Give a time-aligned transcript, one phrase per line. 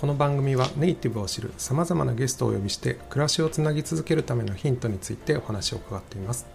[0.00, 6.46] この番組はネイティブを知るさまざまなゲストをお呼びして暮らしをつなぎ続けるためのヒントについてお話を伺っています。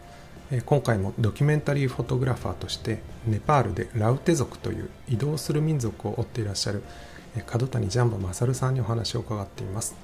[0.65, 6.81] 今回もドキュメンタリーフォトグラファーとしてネパールでラウテ族という移動する民族を追っていらっしゃる
[7.37, 9.95] えー角谷ジャンボ勝さんにお話を伺っています。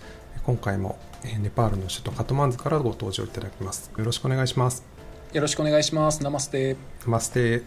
[0.43, 0.99] 今回も
[1.39, 3.89] ネパールの首都カトマンズからご登場いただきます。
[3.97, 5.00] よろしくお願いします。
[5.33, 6.21] よろしくお願いします。
[6.23, 6.75] ナマステ。
[7.05, 7.63] マステ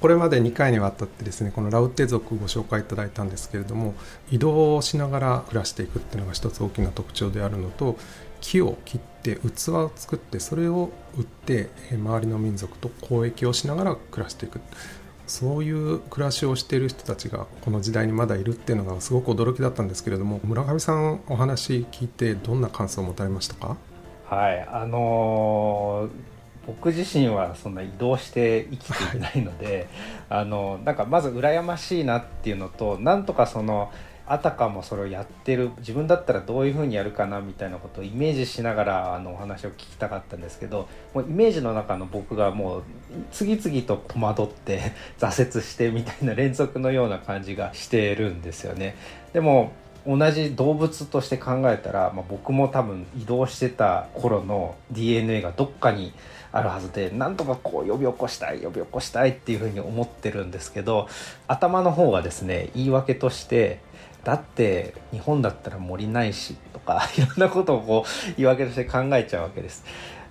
[0.00, 3.94] これまで2回にわたってですねこのラウテ族ご紹介いただいたんですけれども
[4.30, 7.96] 移動をしながら暮らしていくっていうのが一つ大きな特徴であるのと
[8.40, 14.60] 木を切って器を作ってそれを売ってえー周りの民族と交易をしながら暮らしていく
[15.26, 23.76] そういう暮らしをしている人たちがこの時代にまだいるっていうのがすごく驚きだったんですけれども村上さんお話聞いてどんな感想を持たれましたか？
[24.24, 29.88] はいあのー僕自身はそんな移動して生きていないので、
[30.28, 33.90] あのなんかまず羨ましいなっていうのとなんとかその
[34.30, 42.82] あたかもそれをやってる自分だったらどういうふうにやるかなみたいなことをイメージしながらあのお話を聞きたかったんですけどもうイメージの中の僕がもう
[43.32, 48.94] 次々と戸惑って 挫折してみたいな連続のような感じがしてるんですよね。
[49.32, 49.72] でも
[50.06, 56.12] 同じ動物として考えたら、まあ、僕も多分移動してた頃の DNA がどっかに
[56.52, 61.08] あるはずでなんとかこう呼び起こしたい呼び起こしたいっていうふうに思ってるんですけど
[61.46, 63.80] 頭の方がですね言い訳として
[64.24, 69.84] だって日本だったら森ないしとか いろんなことをこう言い訳として考えちゃうわけです。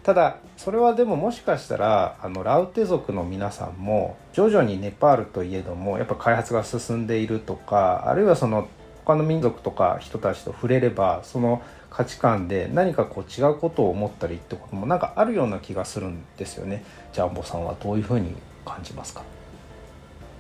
[0.04, 8.68] ただそれはでももしかしたらあのラウテ族の皆さんも徐々にネパールといえどもやっぱ開発が進んでいるとかあるいはその
[9.06, 16.84] 他の民族とか人たちと触れればその価値観で何かこう違うことを思ったりってこともなんかあるような気がするんですよね
[17.14, 18.36] ジャンボさんはどういうふうに
[18.66, 19.24] 感じますか？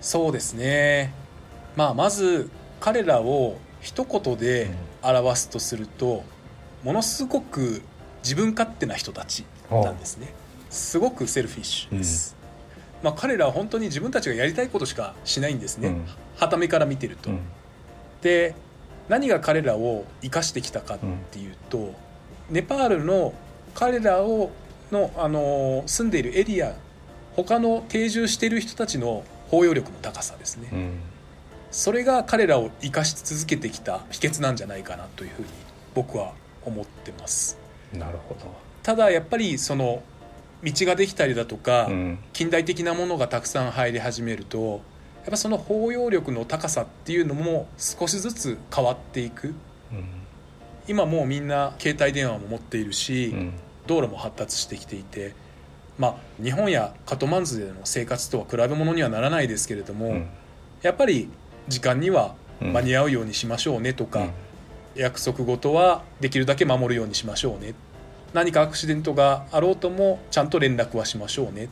[0.01, 1.13] そうですね。
[1.75, 2.49] まあまず
[2.79, 4.69] 彼らを一言で
[5.01, 6.23] 表すとすると、
[6.83, 7.81] ものすごく
[8.23, 10.33] 自分勝手な人たちなんですね。
[10.69, 12.35] すごくセルフィッシュです。
[13.01, 15.87] まあ彼らは本当に自分たちがやりたいことしかしないんですね。
[15.89, 16.05] うん
[16.37, 17.29] 傍目から見てると。
[17.31, 17.39] うん
[18.21, 18.53] で
[19.09, 20.97] 何が彼らを生かしてきたかっ
[21.31, 21.93] ていうと、
[22.49, 23.33] ネパールの
[23.73, 24.51] 彼らを
[24.91, 26.73] の、あの住んでいるエリア
[27.35, 30.99] 他の定住している人たちの包容力の高さですね、うん。
[31.71, 35.47] それが彼らを生かし続けてきた秘訣なんじゃないかなというふうに
[35.95, 36.33] 僕は
[36.65, 37.57] 思ってます。
[37.93, 38.35] なるほ
[38.83, 40.03] ただやっぱりその
[40.63, 42.19] 道ができたりだとか、ど、うん。
[42.33, 44.81] 近代的なものがたくさん入り始めると
[45.29, 49.47] ぱその包容力の高さっていうのも少しずつ変わっていく。
[49.47, 50.05] うん。
[50.87, 53.53] 今もうみんな携帯電話も持っているし、うん。
[53.87, 55.33] 道路も発達してきていて
[55.97, 60.27] まあ日本やカトマンズでの生活とは比べ物にはならないですけれども、うん。
[60.81, 61.29] やっぱり
[61.67, 64.31] 時間には間に合うようにしましょうねとか、うん。
[64.95, 67.73] 約束事はできるだけ守るようにしましょうね。
[68.33, 71.69] 何かアクシデントがあろうともちゃんと連絡はしましょうね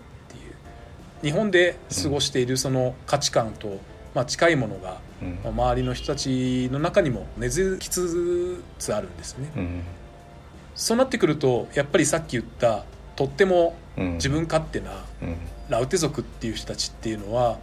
[1.22, 3.79] 日本で過ごしているその価値観と、
[4.13, 5.00] まあ、近いものが、
[5.44, 9.51] 周りの人たちの中にも根付きつつあるんですね。
[9.56, 9.81] うん。
[10.75, 12.83] そうなってくるとやっぱりさっき言った
[13.16, 14.13] とってもうん。
[14.13, 15.38] 自分勝手なうん。
[15.69, 17.57] ラウテ族っていう人たちっていうのは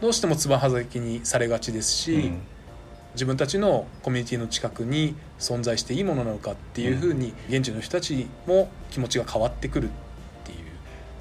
[0.00, 2.40] どうしてもつばはざきにされがちですし、うん。
[3.14, 9.90] 自分たちのコミュニティの近くに存在していいものなのかっていうふうに現地の人たちも気持ちが変わってくるっ
[10.44, 10.58] ていう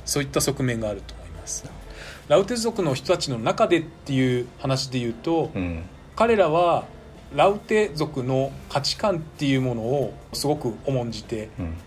[0.06, 1.17] そういった側面があると。
[2.28, 5.84] ラウテ族の人たちの中でっていう話で言うと、うん
[6.16, 6.86] 彼らは
[7.36, 11.78] ラウテ族の価値観っていうものをすごく重んじてうん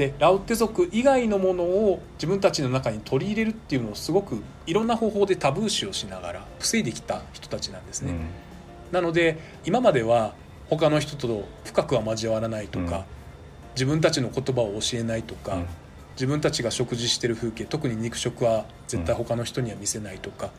[0.00, 8.14] でラウテ族以外のものを自分たちの中に取り入れるっていうのをすごくいろんな方法でタブー視をしながら防いできた人たちなんですね。
[8.92, 10.32] なので今までは
[10.70, 13.04] 他の人と深くは交わらないとか、
[13.74, 15.58] 自分たちの言葉を教えないとか、
[16.14, 20.50] 自分たちが食事してる風景特に肉食は絶対他の人には見せないとか、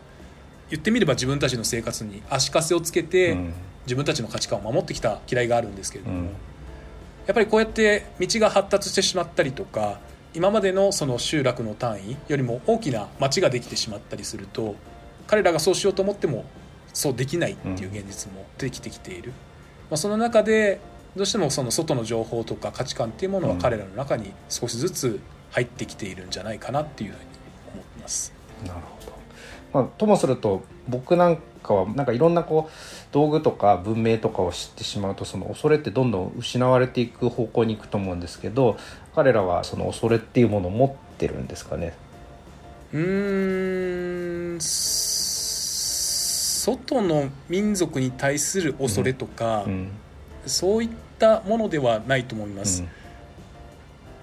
[0.69, 3.53] 言ってみれば自分たちの生活に足かせをつけて、うん。
[3.87, 6.25] 自分たちの価値観を守ってきた嫌いがあるんですけれども、うん。
[7.27, 9.99] やっぱりこうやって道が発達してしまったりとか
[10.33, 14.75] 今までのその集落の単位よりも大きな町ができてしまったりすると
[15.27, 16.45] 彼らがそうしようと思っても
[16.93, 19.31] そうできないっていう現実も出てきてきている、
[19.89, 20.79] まあ、その中で
[21.15, 25.19] どうしてもその外の情報とか価値観っていうものは彼らの中に少しずつ
[25.51, 27.25] 入ってきているんじゃないかなっていうふうに
[27.73, 28.33] 思ってます。
[28.65, 29.11] なるほど、
[29.73, 32.71] まあ、ともすると僕なんかはなんかいろんなこう
[33.11, 38.77] 道具とか文明とかを知ってしまうとその恐れってどんどん失われていく方向に行くと思うんですけど
[39.13, 41.93] 彼らはその恐れっていうものを持ってるんですかね？
[42.93, 44.57] うーん
[46.61, 49.91] 外の民族に対する恐れとか、うん
[50.45, 50.89] そういっ
[51.19, 52.83] たものではないと思います、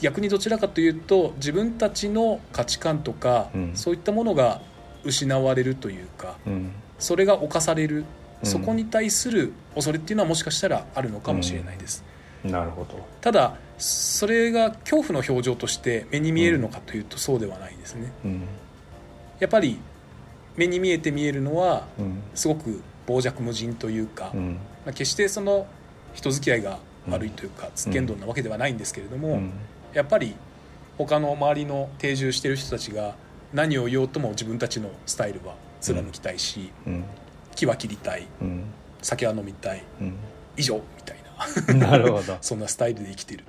[0.01, 3.71] 逆にどちらかというと自分たちの価値観とか、うん。
[3.75, 4.61] そういったものが
[5.05, 6.53] 失われるというかうん。
[6.53, 8.05] うんそれが侵される、
[8.43, 8.51] うん。
[8.51, 12.03] そこに対する恐れっていうのはもしかしたらあるのかもしれないです、
[12.43, 13.07] なるほど。
[13.21, 18.13] ただそれが恐怖の表情として目に見えるのかというとそうではないですね。
[18.25, 18.43] うん。
[19.39, 19.79] やっぱり
[20.57, 22.21] 目に見えて見えるのはうん。
[22.35, 24.55] すごく傍若無人というか、うん。
[24.85, 25.69] まあ決してその
[26.15, 26.79] 人付き合いが
[27.09, 29.53] 悪いというかつっけんどんなわけではないんですけれども、うん。
[29.95, 30.35] やっぱり
[30.99, 33.15] 他の周りの定住してる人たちが
[33.53, 37.05] 何を言おうとも自分たちのスタイルは貫きたいし、うん。
[37.55, 38.65] 木は切りたいうん。
[39.01, 40.15] 酒は飲みたいうん。
[40.57, 41.17] 以上みたい
[41.69, 41.75] な。
[41.89, 42.37] なるほど。
[42.43, 43.45] そんなスタイルで生きてる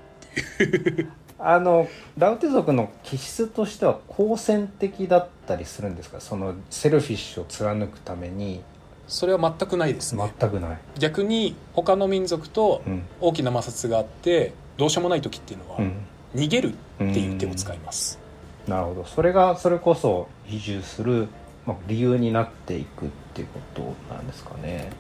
[1.40, 6.20] あのラウテ族の気質としては好戦的だったりするんですか？
[6.22, 8.62] そのセルフィッシュを貫くために
[9.10, 10.32] それは全くないですね。
[10.40, 13.04] 全くない、逆に他の民族とうん。
[13.20, 15.94] 大きな摩擦があってどうしようもない時っていうのはうん、
[16.36, 18.20] 逃げるっていう手を使います、
[18.68, 19.06] なるほど。
[19.06, 21.28] それがそれこそ移住する、
[21.66, 24.92] まあ、理由になっていくっていうことなんですかね。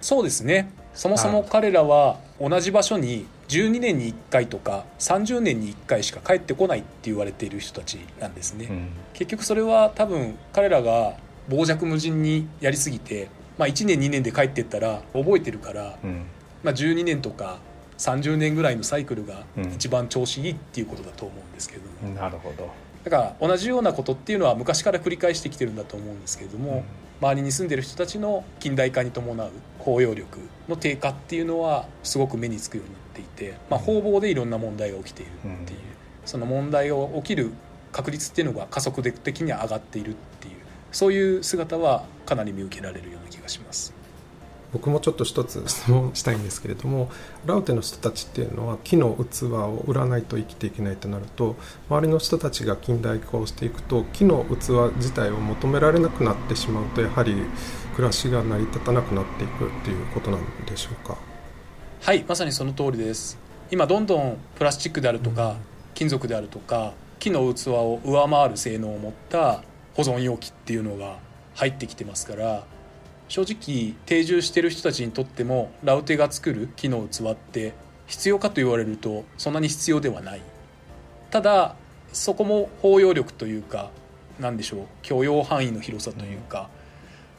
[0.00, 0.72] そうですね。
[0.94, 8.88] そもそも彼らは同じ場所に12年に1回とか30年に1回しか帰ってこないって言われている人たちなんですね、うん。
[9.12, 11.14] 結局それは多分彼らが
[11.48, 13.28] 傍若無人にやりすぎて、
[13.60, 16.24] まあ、1年2年で帰ってったら覚えてるから、うん。
[16.62, 17.58] まあ、12年とか
[17.98, 19.64] 30年ぐらいのサイクルがうん。
[19.74, 22.70] 一番調子いいっていうことだと思うんですけれども、なるほど。
[23.04, 26.84] だから同じようなことっていうのは昔から繰り返してきてるんだと思うんですけれども、
[27.20, 35.78] 周りに住んでる人たちの近代化に伴う包容力の低下っていうのはすごく目につくようになっていて、まあ、方々でいろんな問題が起きているっていう、
[36.24, 37.52] その問題が起きる
[37.92, 40.54] 確率っていうのが加速的に上がっているっていう
[40.92, 43.92] そういう姿はかなり見受けられるような気がします。
[44.72, 47.10] 僕もちょっと一つ質問したいんですけれども
[47.44, 51.56] ラウテの人たちっていうのは木の器を売らないと生きていけないとなると
[51.88, 57.34] 周りの人たちが近代化をしていくと木の器自体を求められなくなってしまうとやはり
[57.96, 61.18] 暮らしが成り立たなくなっていくっていうことなんでしょうか？
[62.02, 63.36] はいまさにその通りです。
[63.72, 65.56] 今どんどんプラスチックであるとか
[65.94, 69.64] 金属であるとか木の器を上回る性能を持った
[69.94, 71.18] 保存容器っていうのが
[71.54, 72.64] 入ってきてますから
[73.28, 77.74] 正直定住してる人たちにとってもラウテが作る木の器って
[78.06, 80.42] 必要かと言われるとそんなに必要ではない。
[81.30, 81.76] ただ
[82.12, 83.90] そこも包容力というか
[84.40, 86.68] 何でしょう許容範囲の広さというか、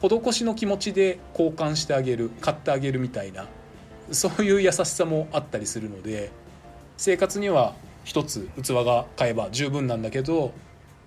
[0.00, 3.46] 施しの気持ちで交換してあげる買ってあげるみたいな
[4.10, 6.32] そういう優しさもあったりするので
[6.96, 7.74] 生活には
[8.04, 10.52] 一つ器が買えば十分なんだけど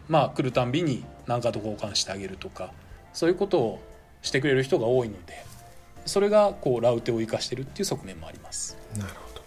[0.07, 2.71] まあ来るたんびに何かと交換してあげるとか
[3.13, 3.79] そういうことを
[4.21, 5.45] してくれる人が多いので
[6.05, 9.41] それがこうラウテを生かしてるっていう側面もありますなるほど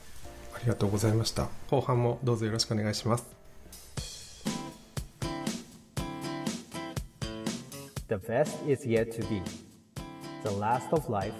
[0.54, 3.38] ありがとうございました後半もどうぞよろしくお願いします
[8.08, 9.42] The best is yet to be.
[10.42, 11.34] The last of life,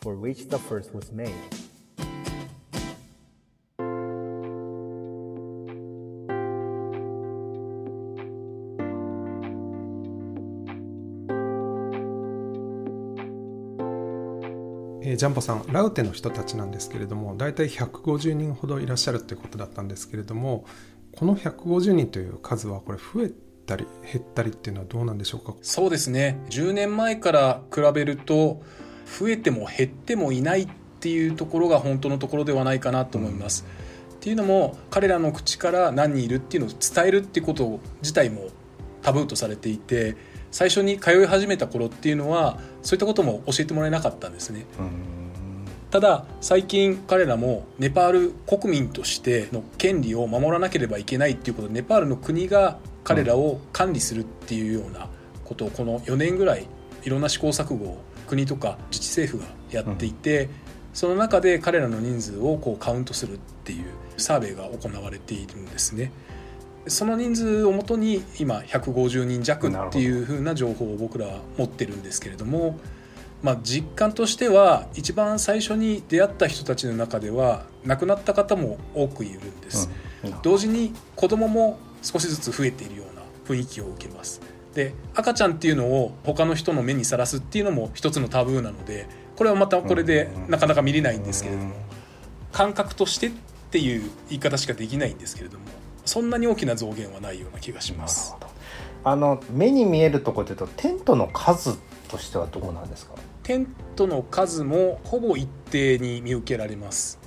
[0.00, 1.34] for which the first was made.
[15.16, 20.64] ジャンボさんラウテの人たちなんですけれども大体150人ほどいらっしゃるということだったんですけれども
[21.16, 23.30] この150人という数はこれ増え
[23.66, 25.54] たり減ったりっていうのはどうなんでしょうか？
[25.62, 26.38] そうですね。
[26.50, 28.62] 10年前から比べると
[29.18, 30.68] 増えても減ってもいないっ
[31.00, 33.64] ていうところが本当のところではないかなと思います、
[34.14, 38.48] っていうのも彼らの口から何人いるっていうのを伝えるっていうこと自体も
[39.02, 40.16] タブーとされていて
[40.54, 44.66] 最初に通い始めた頃っていうのはそういったことも教えてもらえなかったんですね。
[45.90, 55.08] ただ最近彼らもネパール国民としての権利を守らなければいけないっていうことでネパールの国が彼らを管理するっていうような
[55.44, 56.68] ことをこの4年ぐらい
[57.02, 60.50] いろんな試行錯誤を国とか自治政府がやっていて、
[60.92, 63.86] その中で彼らの人数をこうカウントするっていう
[64.18, 66.12] サーベイが行われているんですね。
[66.86, 72.78] その人数をもとに今150人弱っていう風な情報を僕らは持ってるんですけれども、
[73.42, 79.90] まあ、実感としては一番最初に出会った人たちの中では亡くなった方も多くいるんです、
[80.24, 80.34] うん。
[80.42, 84.40] 同時に子供も少しずつ増えているような雰囲気を受けます。
[84.74, 91.74] で赤ちゃんっていうのを他の人の目にさらすっていうのも一つのタブーなのでこれはまたこれでなかなか見れないんですけれども
[92.52, 93.30] 感覚としてっ
[93.70, 95.64] ていう言い方しかできないんですけれども
[96.04, 98.36] そんなに大きな増減はないような気がします。
[99.04, 101.76] あの目に見えるところでいうとテントの数
[102.08, 107.18] としてはどうなんですか、テントの数もほぼ一定に見受けられます。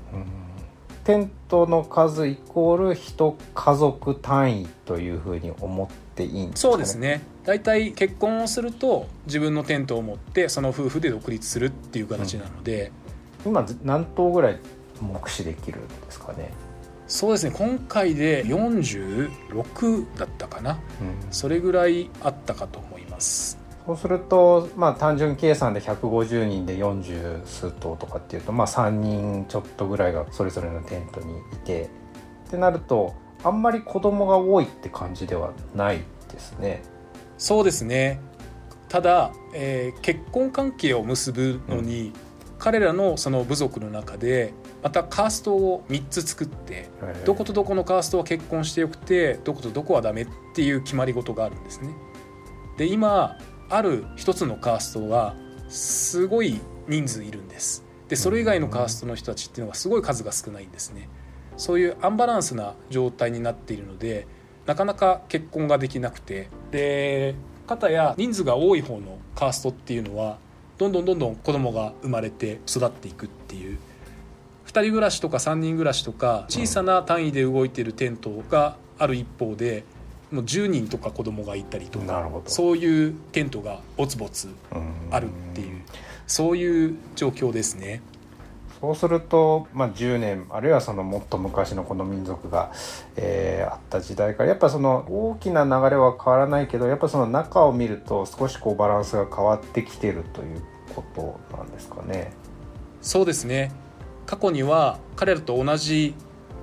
[1.03, 7.21] テントの数イコール一家族単位というふうに思っていいんですか、ね、そうですね。
[7.45, 12.91] 大体結婚をすると自分のテントを持ってその夫婦で独立するっていう形なので、
[13.45, 14.59] 今何棟ぐらい
[14.99, 16.51] 目視できるんですかね、
[17.07, 20.79] そうですね今回で46だったかな。
[21.31, 23.57] それぐらいあったかと思います。
[23.85, 31.89] そうすると、まあ、単純計算で150人で40数棟とかっていうと、まあ、3人ちょっとぐらいがそれぞれのテントにいて
[32.47, 36.83] ってなるとあんまり子供が多いって感じではないですね。
[37.37, 38.19] そうですね。
[38.89, 42.11] ただ、えー結婚関係を結ぶのに、
[42.59, 44.53] 彼らのその部族の中で
[44.87, 46.87] またカーストを3つ作って
[47.25, 51.89] どことどこのカーストは結婚してよくてどことどこはダメっていう決まり事があるんですね。
[52.77, 55.35] で今ある一つのカーストは
[55.67, 57.83] すごい人数いるんです。
[58.07, 61.09] でそれ以外のカーストの人たちっていうのがすごい数が少ないんですね。
[61.57, 64.25] そういうアンバランスな状態になっているので
[64.67, 70.37] なかなか結婚ができなくてで方や人数が多い方のカーストっていうのは
[70.77, 73.79] どんどんどんどん子供が生まれて育っていくっていう
[74.67, 79.83] 2人暮らしとか3人暮らしとか小さな単位で動いてるテントがある一方で
[80.31, 85.81] もう10人とか子供がいたりとかそういうテントがぼつぼつうんあるっていう
[86.27, 88.01] そういう状況ですね。
[88.81, 92.71] そうすると、まあ、10年あるいはそのもっと昔のこの民族が、
[93.15, 100.61] えーあった時代からやっぱその大きな流れは変わらないけどやっぱその中を見ると少しこうバランスが変わってきてるという
[100.95, 101.03] こ
[101.49, 102.33] となんですかね。
[103.01, 103.71] そうですね
[104.27, 106.13] 過去には彼らと同じ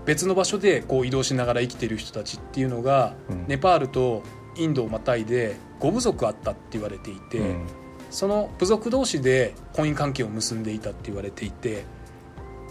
[0.06, 3.46] 別の場所でこう移動しながら生きている人たちっていうのが、うん。
[3.48, 4.22] ネパールと
[4.56, 7.66] インドをまたいで5部族あったって言われていて、うん。
[8.10, 11.84] その部族同士で婚姻関係を結んでいたって言われていて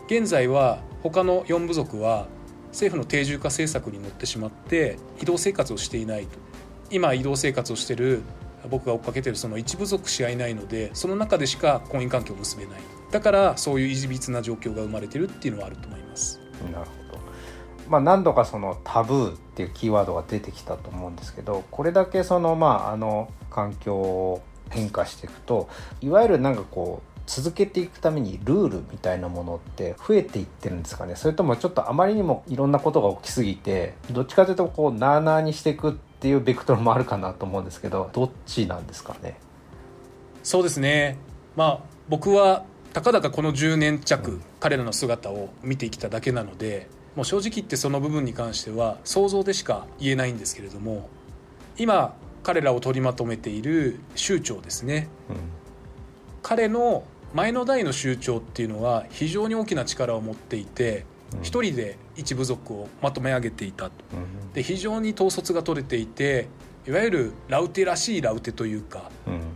[0.06, 2.28] 現在は他の4部族は
[2.70, 6.40] 政府の定住化政策に乗ってしまって移動生活をしていないと。
[6.92, 8.22] 今移動生活をしてる
[8.70, 12.80] 僕が追っかけてるその一部族しかいないのでその中でしか婚姻関係を結べない
[13.14, 16.42] だからそういういじびつな状況が生まれてるっていうのはあると思います。
[16.72, 17.20] なるほど。
[17.88, 24.42] まあ、何度かそのタブーっていうキーワードが出てきたと思うんですけどこれだけそのまああの環境を
[24.72, 25.70] 変化していくと
[26.02, 31.16] いわゆるなんかこう続けていくためにルールみたいなものって増えていってるんですかね。
[31.16, 39.38] それともちょっとあまりにもいろんなことが起きすぎてどっちかというとこうなあなあにしていくっていうベクトルもあるかなと思うんですけどどっちなんですかね？
[40.42, 41.18] そうですね。
[41.56, 41.80] まあ
[42.10, 51.10] 僕はたかだかこの10年弱彼らの姿を見てきただけなのでもう正直言ってその部分に関しては想像でしか言えないんですけれども
[51.78, 55.08] 今彼らを取りまとめている酋長ですね。
[56.42, 61.42] 彼の前の代の酋長っていうのは非常に大きな力を持っていてうん。
[61.42, 63.92] 一人で一部族をまとめ上げていたと。
[64.14, 64.52] うん。
[64.54, 66.48] で非常に統率が取れていて
[66.86, 69.53] いわゆるラウテらしいラウテというかうん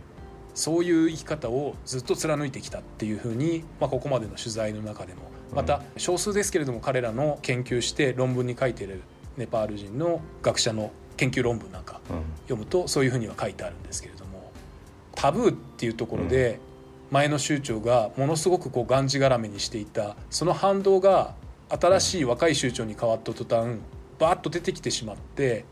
[0.58, 5.20] そういう生き方をずっと貫いてきたっていうふうに、まあ、ここまでの取材の中でも
[5.54, 9.02] また少数ですけれども彼らの研究して論文に書いている
[9.36, 12.16] ネパール人の学者の研究論文なんかうん。
[12.48, 14.50] 読むとそういうふうには書いてあるんですけれども
[15.14, 16.58] タブーっていうところで
[17.12, 21.34] 前の州長がものすごくこうがんじがらめにしていたその反動が
[21.68, 23.78] 新しい若い州長に変わった途端
[24.18, 25.64] バーッと出てきてしまって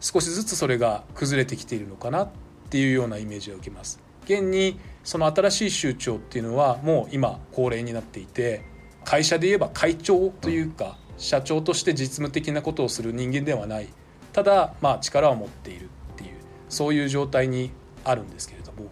[0.00, 2.28] 少しずつそれが崩れてきているのかなっ
[2.70, 4.00] ていうようなイメージを受けます。
[4.24, 8.62] 現にその新しい州長っていうのはもう今高齢になっていて
[9.04, 13.88] 会社で言えば会長というか社長として実務的なことをする人間ではない。
[14.32, 16.30] ただまあ力を持っているっていう
[16.68, 17.72] そういう状態に
[18.04, 18.88] あるんですけれども。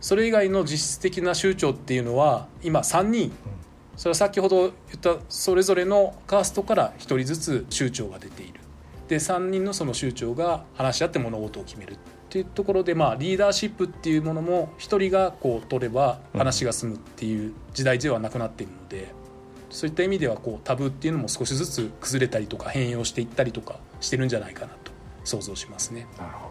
[0.00, 3.32] それ以外の実質的な州長っていうのは今3人。
[3.96, 8.60] それは先ほど言ったそれぞれのカーストから1人ずつ州長が出ている。
[9.08, 11.96] で3人のその州長が話し合って物事を決める。
[12.34, 19.14] っていうところで、まあ、リーダーシップっていうものも1人がこう取れば話が済むっていう時代ではなくなっているので、
[19.70, 24.90] そういった意味ではこうタブーっていうのも少しずつ崩れたりとか変容していったりとかしてるんじゃないかなと
[25.22, 26.08] 想像しますね。
[26.16, 26.50] どなるほ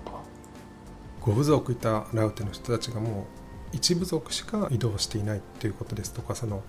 [1.26, 1.34] ど。
[1.34, 3.28] 5部族いたラウテの人たちがも
[3.74, 6.64] う一部族しか移動していないっていうことですとかその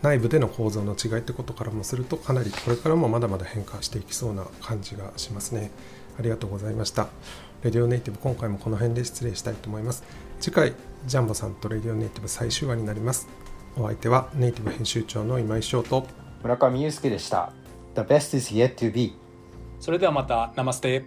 [0.00, 5.70] 内部での構造の違いってことからもするとかなりこれからもまだまだ変化していきそうな感じがしますね。
[6.18, 7.08] ありがとうございました
[7.62, 10.04] レディオネイティブ今回もこの辺で失礼したいと思います。
[10.40, 10.74] 次回
[11.06, 13.28] ジャンボさんとレディオネイティブ最終話になります。
[13.76, 16.06] お相手はネイティブ編集長の今井翔と
[16.42, 17.52] 村上祐介でした。
[17.94, 19.14] The best is yet to be
[19.80, 21.04] それではまたナマステ